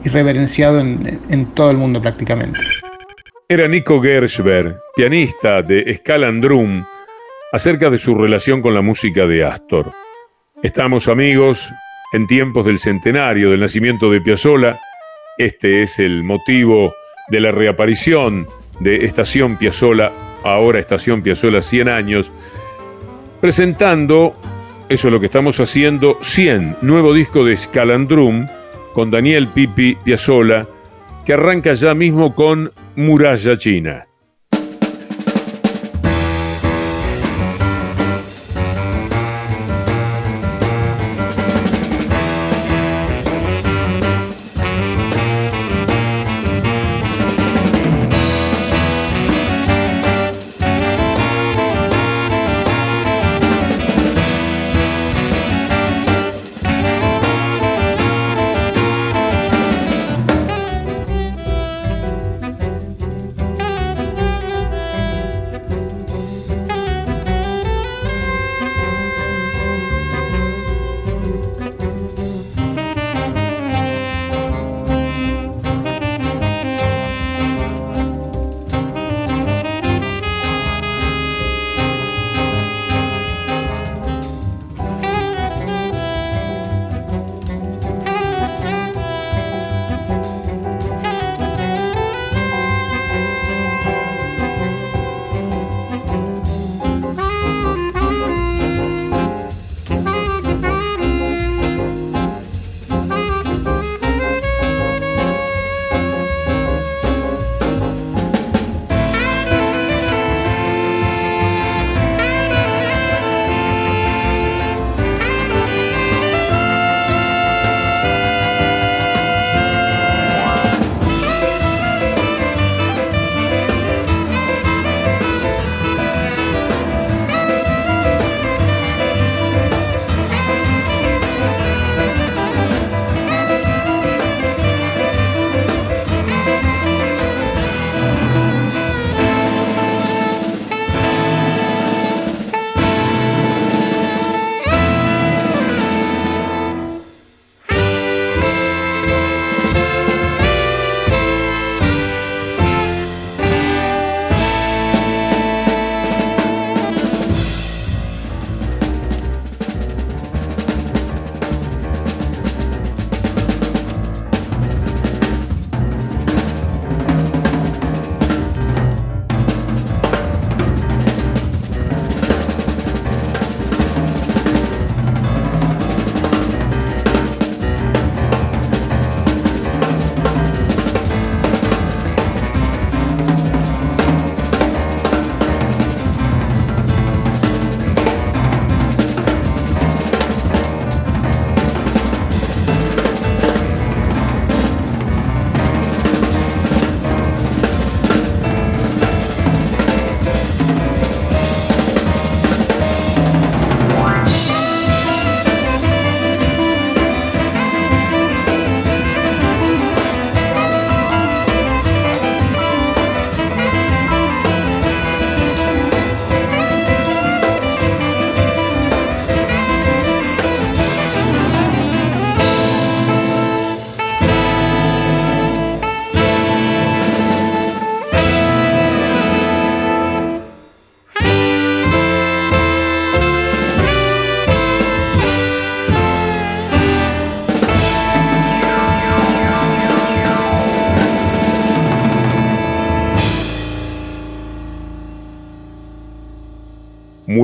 y 0.04 0.10
reverenciado 0.10 0.80
en, 0.80 1.46
todo 1.54 1.72
el 1.72 1.78
mundo 1.78 2.02
prácticamente. 2.02 2.60
Era 3.50 3.68
Nico 3.68 4.02
Gershberg, 4.02 4.78
pianista 4.96 5.62
de 5.62 5.94
Scalandrum, 5.96 6.84
acerca 7.52 7.90
de 7.90 7.98
su 7.98 8.14
relación 8.14 8.62
con 8.62 8.74
la 8.74 8.82
música 8.82 9.26
de 9.26 9.44
Astor. 9.44 9.92
Estamos 10.62 11.08
amigos 11.08 11.70
en 12.14 12.28
tiempos 12.28 12.66
del 12.66 12.80
centenario 12.80 13.52
del 13.52 13.62
nacimiento 13.62 14.12
de 14.12 14.22
Piazzolla. 14.22 14.78
Este 15.38 15.84
es 15.84 16.00
el 16.00 16.24
motivo 16.24 16.94
de 17.30 17.40
la 17.40 17.52
reaparición 17.52 18.48
de 18.80 19.06
Estación 19.06 19.58
Piazzolla, 19.58 20.12
ahora 20.44 20.80
Estación 20.80 21.22
Piazzolla 21.22 21.62
100 21.62 21.90
años, 21.90 22.32
presentando, 23.40 24.34
eso 24.90 25.08
es 25.08 25.14
lo 25.14 25.20
que 25.20 25.28
estamos 25.28 25.60
haciendo, 25.60 26.18
100, 26.22 26.78
nuevo 26.82 27.14
disco 27.14 27.44
de 27.44 27.58
Scalandrum 27.58 28.48
con 28.94 29.12
Daniel 29.12 29.48
Pipi 29.48 29.96
Piazzola, 30.04 30.68
que 31.26 31.34
arranca 31.34 31.74
ya 31.74 31.94
mismo 31.94 32.34
con 32.34 32.72
Muralla 32.96 33.58
China. 33.58 34.07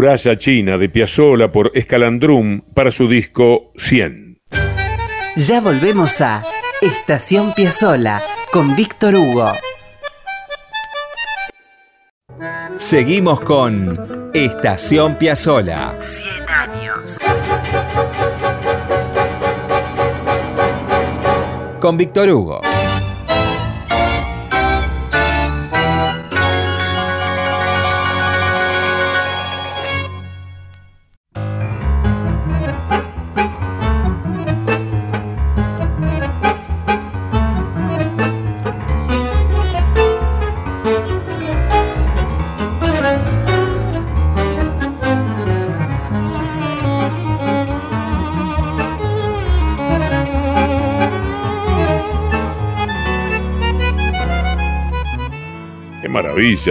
Muralla 0.03 0.37
China 0.37 0.77
de 0.77 0.89
Piazzolla 0.89 1.49
por 1.49 1.71
Escalandrum 1.73 2.59
para 2.73 2.91
su 2.91 3.07
disco 3.07 3.71
100. 3.77 4.37
Ya 5.37 5.61
volvemos 5.61 6.19
a 6.19 6.43
Estación 6.81 7.53
Piazzola 7.53 8.21
con 8.51 8.75
Víctor 8.75 9.15
Hugo. 9.15 9.53
Seguimos 12.75 13.39
con 13.39 14.31
Estación 14.33 15.15
Piazzola. 15.15 15.95
100 16.01 16.49
años. 16.49 17.19
Con 21.79 21.95
Víctor 21.95 22.27
Hugo. 22.27 22.72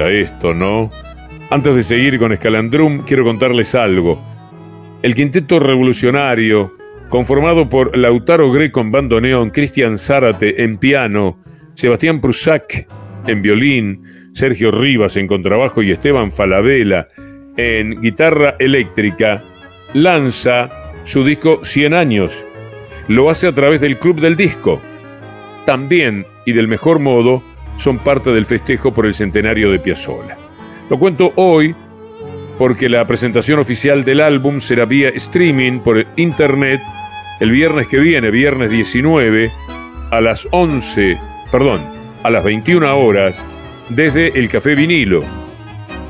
Esto, 0.00 0.54
¿no? 0.54 0.90
Antes 1.50 1.76
de 1.76 1.82
seguir 1.82 2.18
con 2.18 2.32
Escalandrum, 2.32 3.04
quiero 3.04 3.24
contarles 3.24 3.74
algo. 3.74 4.18
El 5.02 5.14
quinteto 5.14 5.58
revolucionario, 5.58 6.74
conformado 7.08 7.68
por 7.68 7.96
Lautaro 7.96 8.50
Greco 8.50 8.80
en 8.80 8.90
bandoneón, 8.90 9.50
Cristian 9.50 9.98
Zárate 9.98 10.62
en 10.62 10.78
piano, 10.78 11.38
Sebastián 11.74 12.20
Prusak 12.20 12.88
en 13.26 13.42
violín, 13.42 14.30
Sergio 14.32 14.70
Rivas 14.70 15.16
en 15.16 15.26
contrabajo 15.26 15.82
y 15.82 15.90
Esteban 15.90 16.32
Falabella 16.32 17.08
en 17.56 18.00
guitarra 18.00 18.56
eléctrica, 18.58 19.42
lanza 19.92 20.70
su 21.04 21.22
disco 21.22 21.60
100 21.62 21.92
años. 21.92 22.46
Lo 23.08 23.28
hace 23.28 23.46
a 23.48 23.54
través 23.54 23.80
del 23.82 23.98
Club 23.98 24.20
del 24.20 24.36
Disco. 24.36 24.80
También, 25.66 26.24
y 26.46 26.52
del 26.52 26.66
mejor 26.66 26.98
modo, 26.98 27.42
son 27.76 27.98
parte 27.98 28.30
del 28.30 28.46
festejo 28.46 28.92
por 28.92 29.06
el 29.06 29.14
centenario 29.14 29.70
de 29.70 29.78
Piazzolla. 29.78 30.36
Lo 30.90 30.98
cuento 30.98 31.32
hoy 31.36 31.74
porque 32.58 32.88
la 32.88 33.06
presentación 33.06 33.58
oficial 33.58 34.04
del 34.04 34.20
álbum 34.20 34.60
será 34.60 34.84
vía 34.84 35.08
streaming 35.10 35.80
por 35.80 36.06
internet 36.16 36.80
el 37.40 37.50
viernes 37.50 37.88
que 37.88 37.98
viene, 37.98 38.30
viernes 38.30 38.70
19, 38.70 39.50
a 40.12 40.20
las 40.20 40.46
11, 40.52 41.18
perdón, 41.50 41.80
a 42.22 42.30
las 42.30 42.44
21 42.44 42.96
horas, 42.96 43.36
desde 43.88 44.38
el 44.38 44.48
Café 44.48 44.76
Vinilo. 44.76 45.24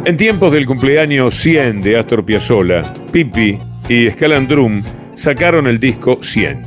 En 0.07 0.17
tiempos 0.17 0.53
del 0.53 0.67
cumpleaños 0.67 1.35
100 1.35 1.83
de 1.83 1.99
Astor 1.99 2.25
Piazzolla, 2.25 2.85
Pipi 3.13 3.59
y 3.89 4.11
Scalandrum 4.11 4.83
sacaron 5.15 5.67
el 5.67 5.79
disco 5.79 6.21
100. 6.23 6.63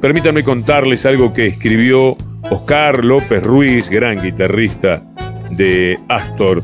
Permítanme 0.00 0.44
contarles 0.44 1.06
algo 1.06 1.32
que 1.32 1.46
escribió 1.46 2.16
Oscar 2.54 3.04
López 3.04 3.42
Ruiz, 3.42 3.90
gran 3.90 4.22
guitarrista 4.22 5.02
de 5.50 5.98
Astor, 6.08 6.62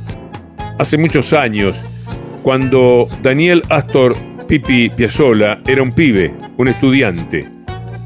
hace 0.78 0.96
muchos 0.96 1.32
años, 1.32 1.84
cuando 2.44 3.08
Daniel 3.24 3.64
Astor 3.70 4.14
Pipi 4.46 4.88
Piazzolla 4.90 5.60
era 5.66 5.82
un 5.82 5.90
pibe, 5.90 6.32
un 6.58 6.68
estudiante. 6.68 7.44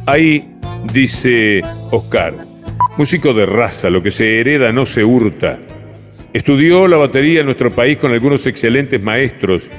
Ahí 0.07 0.49
dice 0.95 1.61
Oscar, 1.91 2.33
músico 2.97 3.35
de 3.35 3.45
raza, 3.45 3.91
lo 3.91 4.03
que 4.03 4.11
se 4.11 4.41
hereda 4.41 4.73
no 4.73 4.87
se 4.87 5.05
hurta. 5.05 5.59
Estudió 6.33 6.89
la 6.89 6.97
batería 6.97 7.41
en 7.41 7.47
nuestro 7.47 7.71
país 7.71 7.99
con 7.99 8.13
algunos 8.13 8.47
excelentes 8.47 9.01
maestros, 9.03 9.71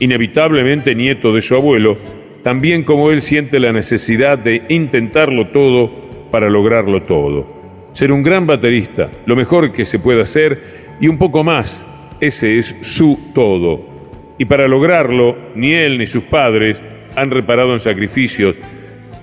inevitablemente 0.00 0.94
nieto 0.94 1.32
de 1.32 1.40
su 1.40 1.54
abuelo, 1.54 1.96
también 2.42 2.84
como 2.84 3.10
él 3.10 3.22
siente 3.22 3.58
la 3.58 3.72
necesidad 3.72 4.36
de 4.36 4.64
intentarlo 4.68 5.48
todo 5.48 6.28
para 6.30 6.50
lograrlo 6.50 7.02
todo. 7.04 7.53
Ser 7.94 8.10
un 8.10 8.24
gran 8.24 8.44
baterista, 8.44 9.08
lo 9.24 9.36
mejor 9.36 9.70
que 9.70 9.84
se 9.84 10.00
puede 10.00 10.20
hacer 10.20 10.96
y 11.00 11.06
un 11.06 11.16
poco 11.16 11.44
más, 11.44 11.86
ese 12.20 12.58
es 12.58 12.74
su 12.80 13.30
todo. 13.32 14.34
Y 14.36 14.46
para 14.46 14.66
lograrlo, 14.66 15.36
ni 15.54 15.72
él 15.72 15.96
ni 15.98 16.08
sus 16.08 16.24
padres 16.24 16.82
han 17.14 17.30
reparado 17.30 17.72
en 17.72 17.78
sacrificios, 17.78 18.56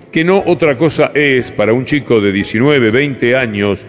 que 0.09 0.23
no 0.23 0.41
otra 0.45 0.77
cosa 0.77 1.11
es 1.13 1.51
para 1.51 1.73
un 1.73 1.83
chico 1.83 2.21
de 2.21 2.31
19, 2.31 2.91
20 2.91 3.35
años 3.35 3.85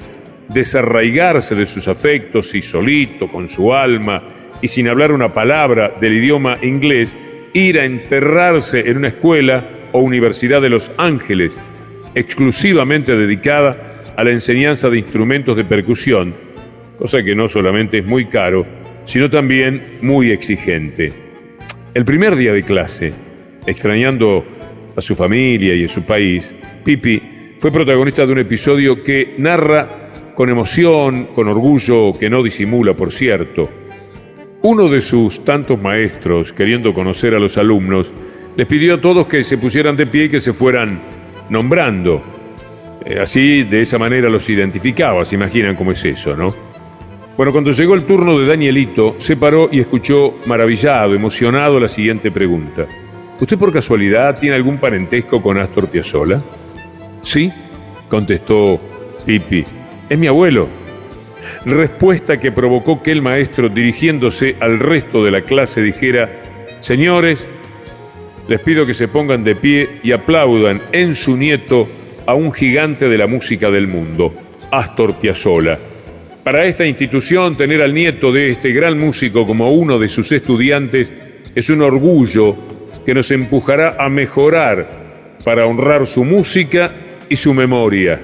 desarraigarse 0.48 1.54
de 1.54 1.64
sus 1.64 1.86
afectos 1.86 2.52
y 2.56 2.60
solito, 2.60 3.28
con 3.28 3.46
su 3.46 3.72
alma, 3.72 4.20
y 4.60 4.66
sin 4.66 4.88
hablar 4.88 5.12
una 5.12 5.32
palabra 5.32 5.92
del 6.00 6.14
idioma 6.14 6.58
inglés, 6.60 7.14
ir 7.52 7.78
a 7.78 7.84
enterrarse 7.84 8.80
en 8.80 8.96
una 8.96 9.08
escuela 9.08 9.62
o 9.92 10.00
universidad 10.00 10.60
de 10.60 10.70
Los 10.70 10.90
Ángeles, 10.96 11.56
exclusivamente 12.16 13.16
dedicada 13.16 13.91
a 14.16 14.24
la 14.24 14.30
enseñanza 14.30 14.90
de 14.90 14.98
instrumentos 14.98 15.56
de 15.56 15.64
percusión, 15.64 16.34
cosa 16.98 17.22
que 17.22 17.34
no 17.34 17.48
solamente 17.48 17.98
es 17.98 18.06
muy 18.06 18.26
caro, 18.26 18.66
sino 19.04 19.30
también 19.30 19.82
muy 20.02 20.30
exigente. 20.30 21.12
El 21.94 22.04
primer 22.04 22.36
día 22.36 22.52
de 22.52 22.62
clase, 22.62 23.12
extrañando 23.66 24.44
a 24.96 25.00
su 25.00 25.14
familia 25.14 25.74
y 25.74 25.84
a 25.84 25.88
su 25.88 26.02
país, 26.02 26.54
Pipi 26.84 27.20
fue 27.58 27.70
protagonista 27.70 28.26
de 28.26 28.32
un 28.32 28.38
episodio 28.38 29.02
que 29.02 29.34
narra 29.38 29.88
con 30.34 30.48
emoción, 30.48 31.28
con 31.34 31.48
orgullo 31.48 32.12
que 32.18 32.30
no 32.30 32.42
disimula, 32.42 32.94
por 32.94 33.12
cierto. 33.12 33.68
Uno 34.62 34.88
de 34.88 35.00
sus 35.00 35.44
tantos 35.44 35.80
maestros, 35.80 36.52
queriendo 36.52 36.94
conocer 36.94 37.34
a 37.34 37.38
los 37.38 37.58
alumnos, 37.58 38.12
les 38.56 38.66
pidió 38.66 38.94
a 38.94 39.00
todos 39.00 39.26
que 39.26 39.44
se 39.44 39.58
pusieran 39.58 39.96
de 39.96 40.06
pie 40.06 40.24
y 40.24 40.28
que 40.28 40.40
se 40.40 40.52
fueran 40.52 41.00
nombrando. 41.50 42.22
Eh, 43.04 43.18
así, 43.20 43.64
de 43.64 43.82
esa 43.82 43.98
manera 43.98 44.28
los 44.28 44.48
identificaba, 44.48 45.24
se 45.24 45.34
imaginan 45.34 45.76
cómo 45.76 45.92
es 45.92 46.04
eso, 46.04 46.36
¿no? 46.36 46.48
Bueno, 47.36 47.50
cuando 47.52 47.72
llegó 47.72 47.94
el 47.94 48.04
turno 48.04 48.38
de 48.38 48.46
Danielito, 48.46 49.14
se 49.18 49.36
paró 49.36 49.68
y 49.72 49.80
escuchó 49.80 50.34
maravillado, 50.46 51.14
emocionado 51.14 51.80
la 51.80 51.88
siguiente 51.88 52.30
pregunta. 52.30 52.86
¿Usted 53.40 53.58
por 53.58 53.72
casualidad 53.72 54.38
tiene 54.38 54.56
algún 54.56 54.78
parentesco 54.78 55.42
con 55.42 55.58
Astor 55.58 55.88
Piazzolla? 55.88 56.40
Sí, 57.22 57.50
contestó 58.08 58.80
Pipi. 59.24 59.64
Es 60.08 60.18
mi 60.18 60.26
abuelo. 60.26 60.68
Respuesta 61.64 62.38
que 62.38 62.52
provocó 62.52 63.02
que 63.02 63.12
el 63.12 63.22
maestro, 63.22 63.68
dirigiéndose 63.68 64.56
al 64.60 64.78
resto 64.78 65.24
de 65.24 65.30
la 65.30 65.42
clase, 65.42 65.80
dijera, 65.80 66.42
Señores, 66.80 67.48
les 68.48 68.60
pido 68.60 68.84
que 68.84 68.92
se 68.92 69.06
pongan 69.06 69.44
de 69.44 69.54
pie 69.54 69.88
y 70.02 70.10
aplaudan 70.10 70.80
en 70.90 71.14
su 71.14 71.36
nieto 71.36 71.88
a 72.26 72.34
un 72.34 72.52
gigante 72.52 73.08
de 73.08 73.18
la 73.18 73.26
música 73.26 73.70
del 73.70 73.86
mundo, 73.86 74.34
Astor 74.70 75.16
Piazzolla. 75.16 75.78
Para 76.44 76.64
esta 76.64 76.84
institución, 76.84 77.54
tener 77.54 77.82
al 77.82 77.94
nieto 77.94 78.32
de 78.32 78.50
este 78.50 78.72
gran 78.72 78.98
músico 78.98 79.46
como 79.46 79.70
uno 79.72 79.98
de 79.98 80.08
sus 80.08 80.32
estudiantes 80.32 81.12
es 81.54 81.70
un 81.70 81.82
orgullo 81.82 82.56
que 83.04 83.14
nos 83.14 83.30
empujará 83.30 83.96
a 83.98 84.08
mejorar 84.08 84.86
para 85.44 85.66
honrar 85.66 86.06
su 86.06 86.24
música 86.24 86.90
y 87.28 87.36
su 87.36 87.54
memoria. 87.54 88.20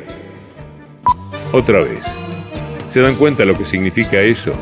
Otra 1.53 1.81
vez. 1.81 2.05
¿Se 2.89 3.01
dan 3.01 3.17
cuenta 3.17 3.45
lo 3.45 3.57
que 3.57 3.65
significa 3.65 4.21
eso? 4.21 4.53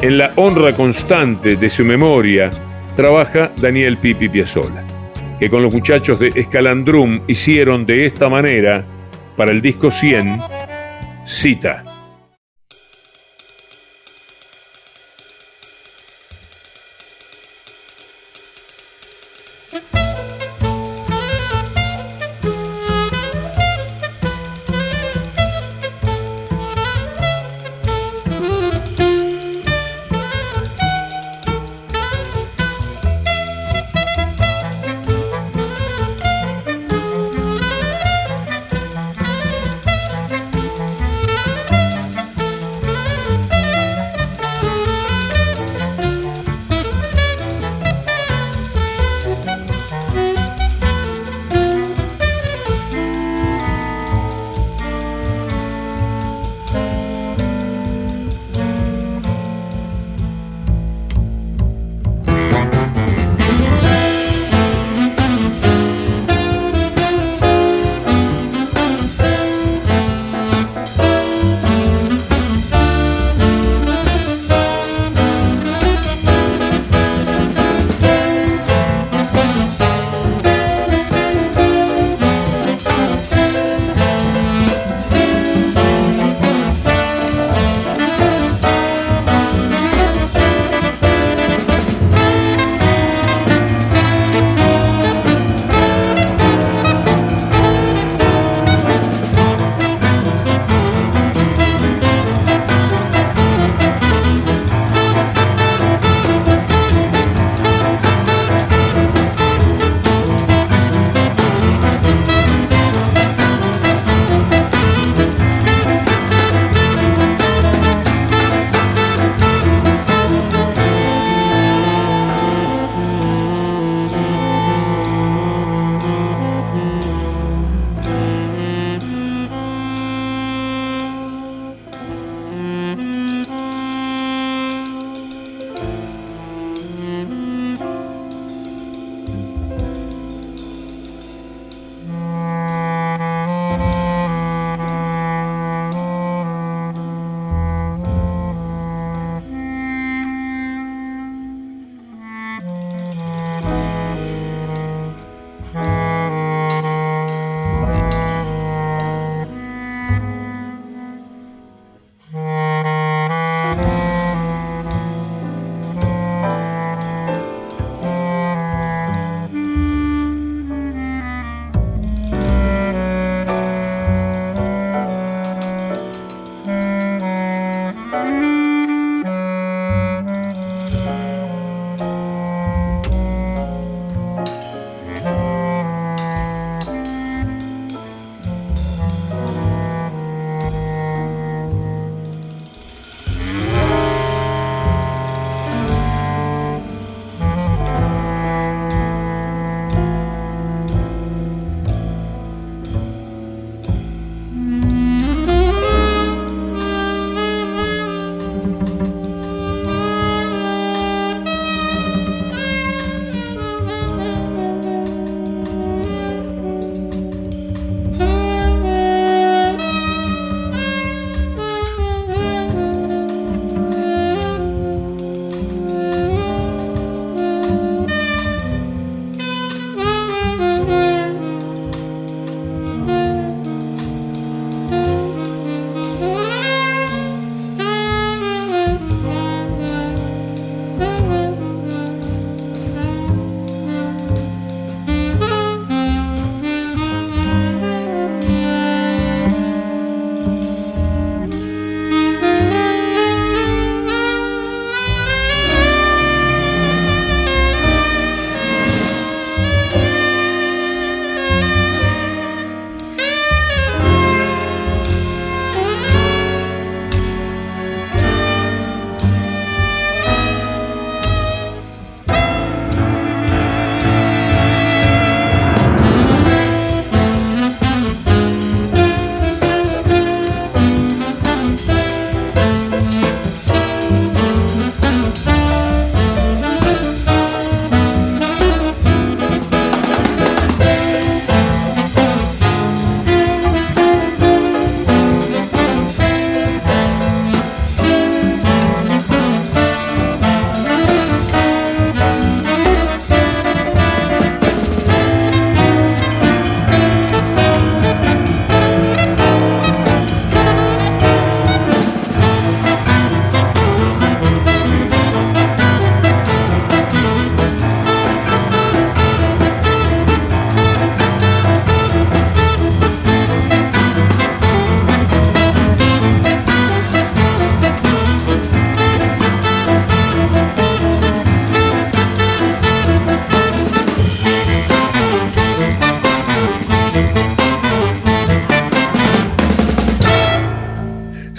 En 0.00 0.18
la 0.18 0.32
honra 0.36 0.74
constante 0.74 1.56
de 1.56 1.70
su 1.70 1.84
memoria 1.84 2.50
trabaja 2.94 3.52
Daniel 3.56 3.96
Pipi 3.96 4.28
Piazzolla, 4.28 4.84
que 5.38 5.50
con 5.50 5.62
los 5.62 5.72
muchachos 5.72 6.18
de 6.18 6.28
Escalandrum 6.34 7.22
hicieron 7.26 7.84
de 7.86 8.06
esta 8.06 8.28
manera, 8.28 8.84
para 9.36 9.50
el 9.50 9.60
disco 9.60 9.90
100, 9.90 10.38
Cita. 11.26 11.95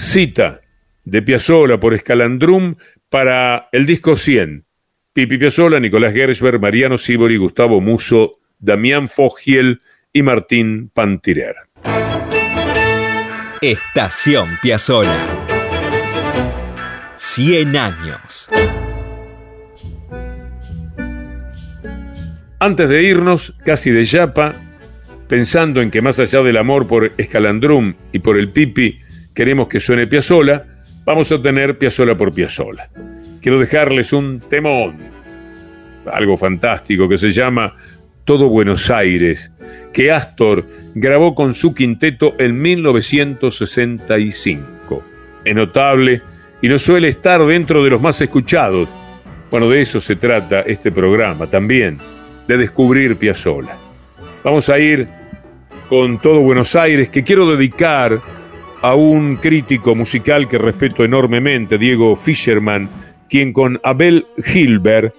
Cita 0.08 0.62
de 1.04 1.22
Piazzolla 1.22 1.82
por 1.82 1.94
Escalandrum 1.94 2.76
para 3.10 3.68
el 3.74 3.86
disco 3.86 4.16
100. 4.16 4.64
Pipi 5.12 5.38
Piazzolla, 5.38 5.82
Nicolás 5.82 6.14
Gersberg, 6.14 6.62
Mariano 6.62 6.98
Sibori, 6.98 7.36
Gustavo 7.36 7.82
Muso, 7.82 8.40
Damián 8.58 9.10
Fogiel 9.10 9.82
y 10.14 10.22
Martín 10.22 10.90
Pantirer. 10.94 11.56
Estación 13.62 14.48
Piazzolla. 14.62 15.28
100 17.18 17.76
años. 17.76 18.50
Antes 22.60 22.90
de 22.90 23.04
irnos, 23.04 23.54
casi 23.66 23.92
de 23.92 24.06
yapa, 24.06 24.56
pensando 25.28 25.82
en 25.82 25.92
que 25.92 26.02
más 26.02 26.18
allá 26.18 26.42
del 26.44 26.56
amor 26.56 26.88
por 26.88 27.12
Escalandrum 27.18 27.94
y 28.14 28.20
por 28.20 28.38
el 28.38 28.54
Pipi, 28.54 29.02
queremos 29.38 29.68
que 29.68 29.80
suene 29.80 30.08
Piazzola, 30.08 30.66
vamos 31.06 31.32
a 31.32 31.40
tener 31.40 31.78
Piazzola 31.78 32.18
por 32.18 32.34
Piazzola. 32.34 32.90
Quiero 33.40 33.60
dejarles 33.60 34.12
un 34.12 34.40
temón, 34.40 34.98
algo 36.12 36.36
fantástico 36.38 37.08
que 37.08 37.18
se 37.18 37.30
llama 37.30 37.76
Todo 38.24 38.50
Buenos 38.50 38.90
Aires, 38.90 39.52
que 39.94 40.12
Astor 40.12 40.66
grabó 40.96 41.36
con 41.36 41.54
su 41.54 41.76
quinteto 41.76 42.34
en 42.40 42.60
1965. 42.60 45.04
Es 45.46 45.54
notable 45.54 46.24
y 46.60 46.68
no 46.68 46.80
suele 46.80 47.10
estar 47.10 47.46
dentro 47.46 47.84
de 47.84 47.92
los 47.92 48.02
más 48.02 48.20
escuchados. 48.20 48.90
Bueno, 49.52 49.70
de 49.70 49.82
eso 49.82 50.00
se 50.00 50.16
trata 50.16 50.62
este 50.62 50.92
programa 50.92 51.46
también 51.46 52.00
de 52.48 52.58
descubrir 52.58 53.18
Piazzolla. 53.18 53.78
Vamos 54.44 54.68
a 54.68 54.80
ir 54.80 55.08
con 55.90 56.20
todo 56.20 56.42
Buenos 56.42 56.76
Aires, 56.76 57.10
que 57.10 57.24
quiero 57.24 57.56
dedicar 57.56 58.20
a 58.82 58.96
un 58.96 59.38
crítico 59.38 59.96
musical 59.96 60.48
que 60.48 60.58
respeto 60.58 61.04
enormemente, 61.04 61.78
Diego 61.78 62.16
Fischerman, 62.16 62.90
quien 63.30 63.54
con 63.54 63.80
Abel 63.84 64.26
Hilbert 64.54 65.14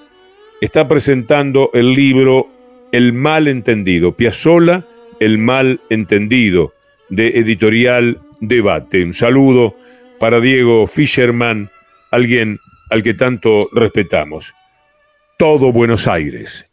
está 0.60 0.86
presentando 0.88 1.70
el 1.74 1.92
libro 1.92 2.48
El 2.92 3.12
mal 3.12 3.48
entendido, 3.48 4.12
Piazzolla, 4.12 4.84
El 5.20 5.38
mal 5.38 5.80
entendido, 5.90 6.72
de 7.08 7.28
editorial 7.28 8.20
Debate. 8.40 9.02
Un 9.02 9.14
saludo 9.14 9.76
para 10.18 10.40
Diego 10.40 10.86
Fischerman, 10.86 11.70
alguien 12.10 12.58
al 12.90 13.02
que 13.02 13.14
tanto 13.14 13.68
respetamos. 13.72 14.54
Todo 15.36 15.72
Buenos 15.72 16.06
Aires. 16.08 16.66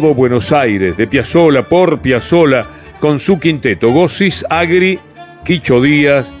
Todo 0.00 0.14
Buenos 0.14 0.52
Aires, 0.52 0.96
de 0.96 1.06
Piazzola 1.06 1.68
por 1.68 2.00
Piazzola, 2.00 2.66
con 2.98 3.18
su 3.18 3.38
quinteto, 3.38 3.90
Gossis, 3.90 4.42
Agri, 4.48 4.98
Quicho 5.44 5.82
Díaz 5.82 6.32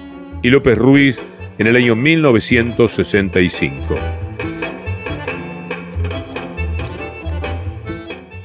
y 0.42 0.48
López 0.48 0.78
Ruiz 0.78 1.20
en 1.58 1.66
el 1.66 1.76
año 1.76 1.94
1965. 1.94 3.94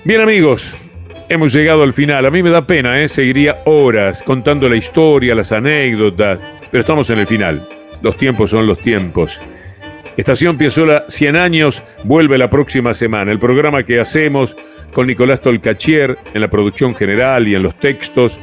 Bien 0.03 0.19
amigos, 0.19 0.75
hemos 1.29 1.53
llegado 1.53 1.83
al 1.83 1.93
final. 1.93 2.25
A 2.25 2.29
mí 2.29 2.43
me 2.43 2.49
da 2.49 2.67
pena, 2.67 3.01
¿eh? 3.01 3.07
seguiría 3.07 3.59
horas 3.63 4.21
contando 4.21 4.67
la 4.67 4.75
historia, 4.75 5.35
las 5.35 5.53
anécdotas, 5.53 6.41
pero 6.69 6.81
estamos 6.81 7.09
en 7.11 7.19
el 7.19 7.27
final. 7.27 7.65
Los 8.01 8.17
tiempos 8.17 8.49
son 8.49 8.67
los 8.67 8.79
tiempos. 8.79 9.39
Estación 10.17 10.57
Piazzola 10.57 11.05
100 11.07 11.37
años 11.37 11.81
vuelve 12.03 12.37
la 12.37 12.49
próxima 12.49 12.93
semana. 12.93 13.31
El 13.31 13.39
programa 13.39 13.83
que 13.83 14.01
hacemos 14.01 14.57
con 14.97 15.05
Nicolás 15.05 15.41
Tolcachier 15.41 16.17
en 16.33 16.41
la 16.41 16.49
producción 16.49 16.95
general 16.95 17.47
y 17.47 17.53
en 17.53 17.61
los 17.61 17.79
textos, 17.79 18.39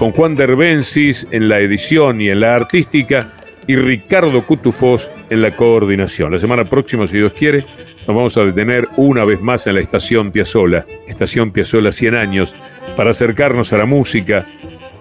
con 0.00 0.10
Juan 0.10 0.34
Derbensis 0.34 1.28
en 1.30 1.48
la 1.48 1.60
edición 1.60 2.20
y 2.20 2.28
en 2.28 2.40
la 2.40 2.56
artística 2.56 3.34
y 3.68 3.76
Ricardo 3.76 4.44
Cutufós 4.44 5.12
en 5.30 5.42
la 5.42 5.52
coordinación. 5.52 6.32
La 6.32 6.40
semana 6.40 6.64
próxima, 6.64 7.06
si 7.06 7.18
Dios 7.18 7.32
quiere, 7.34 7.64
nos 7.98 8.16
vamos 8.16 8.36
a 8.36 8.44
detener 8.44 8.88
una 8.96 9.24
vez 9.24 9.40
más 9.40 9.68
en 9.68 9.76
la 9.76 9.80
estación 9.80 10.32
Piazzola, 10.32 10.84
estación 11.06 11.52
Piazzola 11.52 11.92
100 11.92 12.16
años, 12.16 12.56
para 12.96 13.10
acercarnos 13.10 13.72
a 13.72 13.78
la 13.78 13.86
música, 13.86 14.44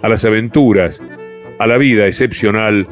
a 0.03 0.07
las 0.07 0.23
aventuras, 0.23 1.01
a 1.57 1.65
la 1.65 1.79
vida 1.79 2.05
excepcional 2.05 2.87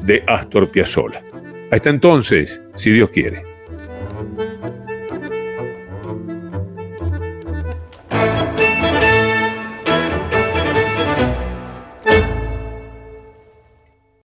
de 0.00 0.22
Astor 0.26 0.70
Piazzolla. 0.70 1.22
Hasta 1.70 1.90
entonces, 1.90 2.62
si 2.74 2.90
Dios 2.90 3.10
quiere. 3.10 3.49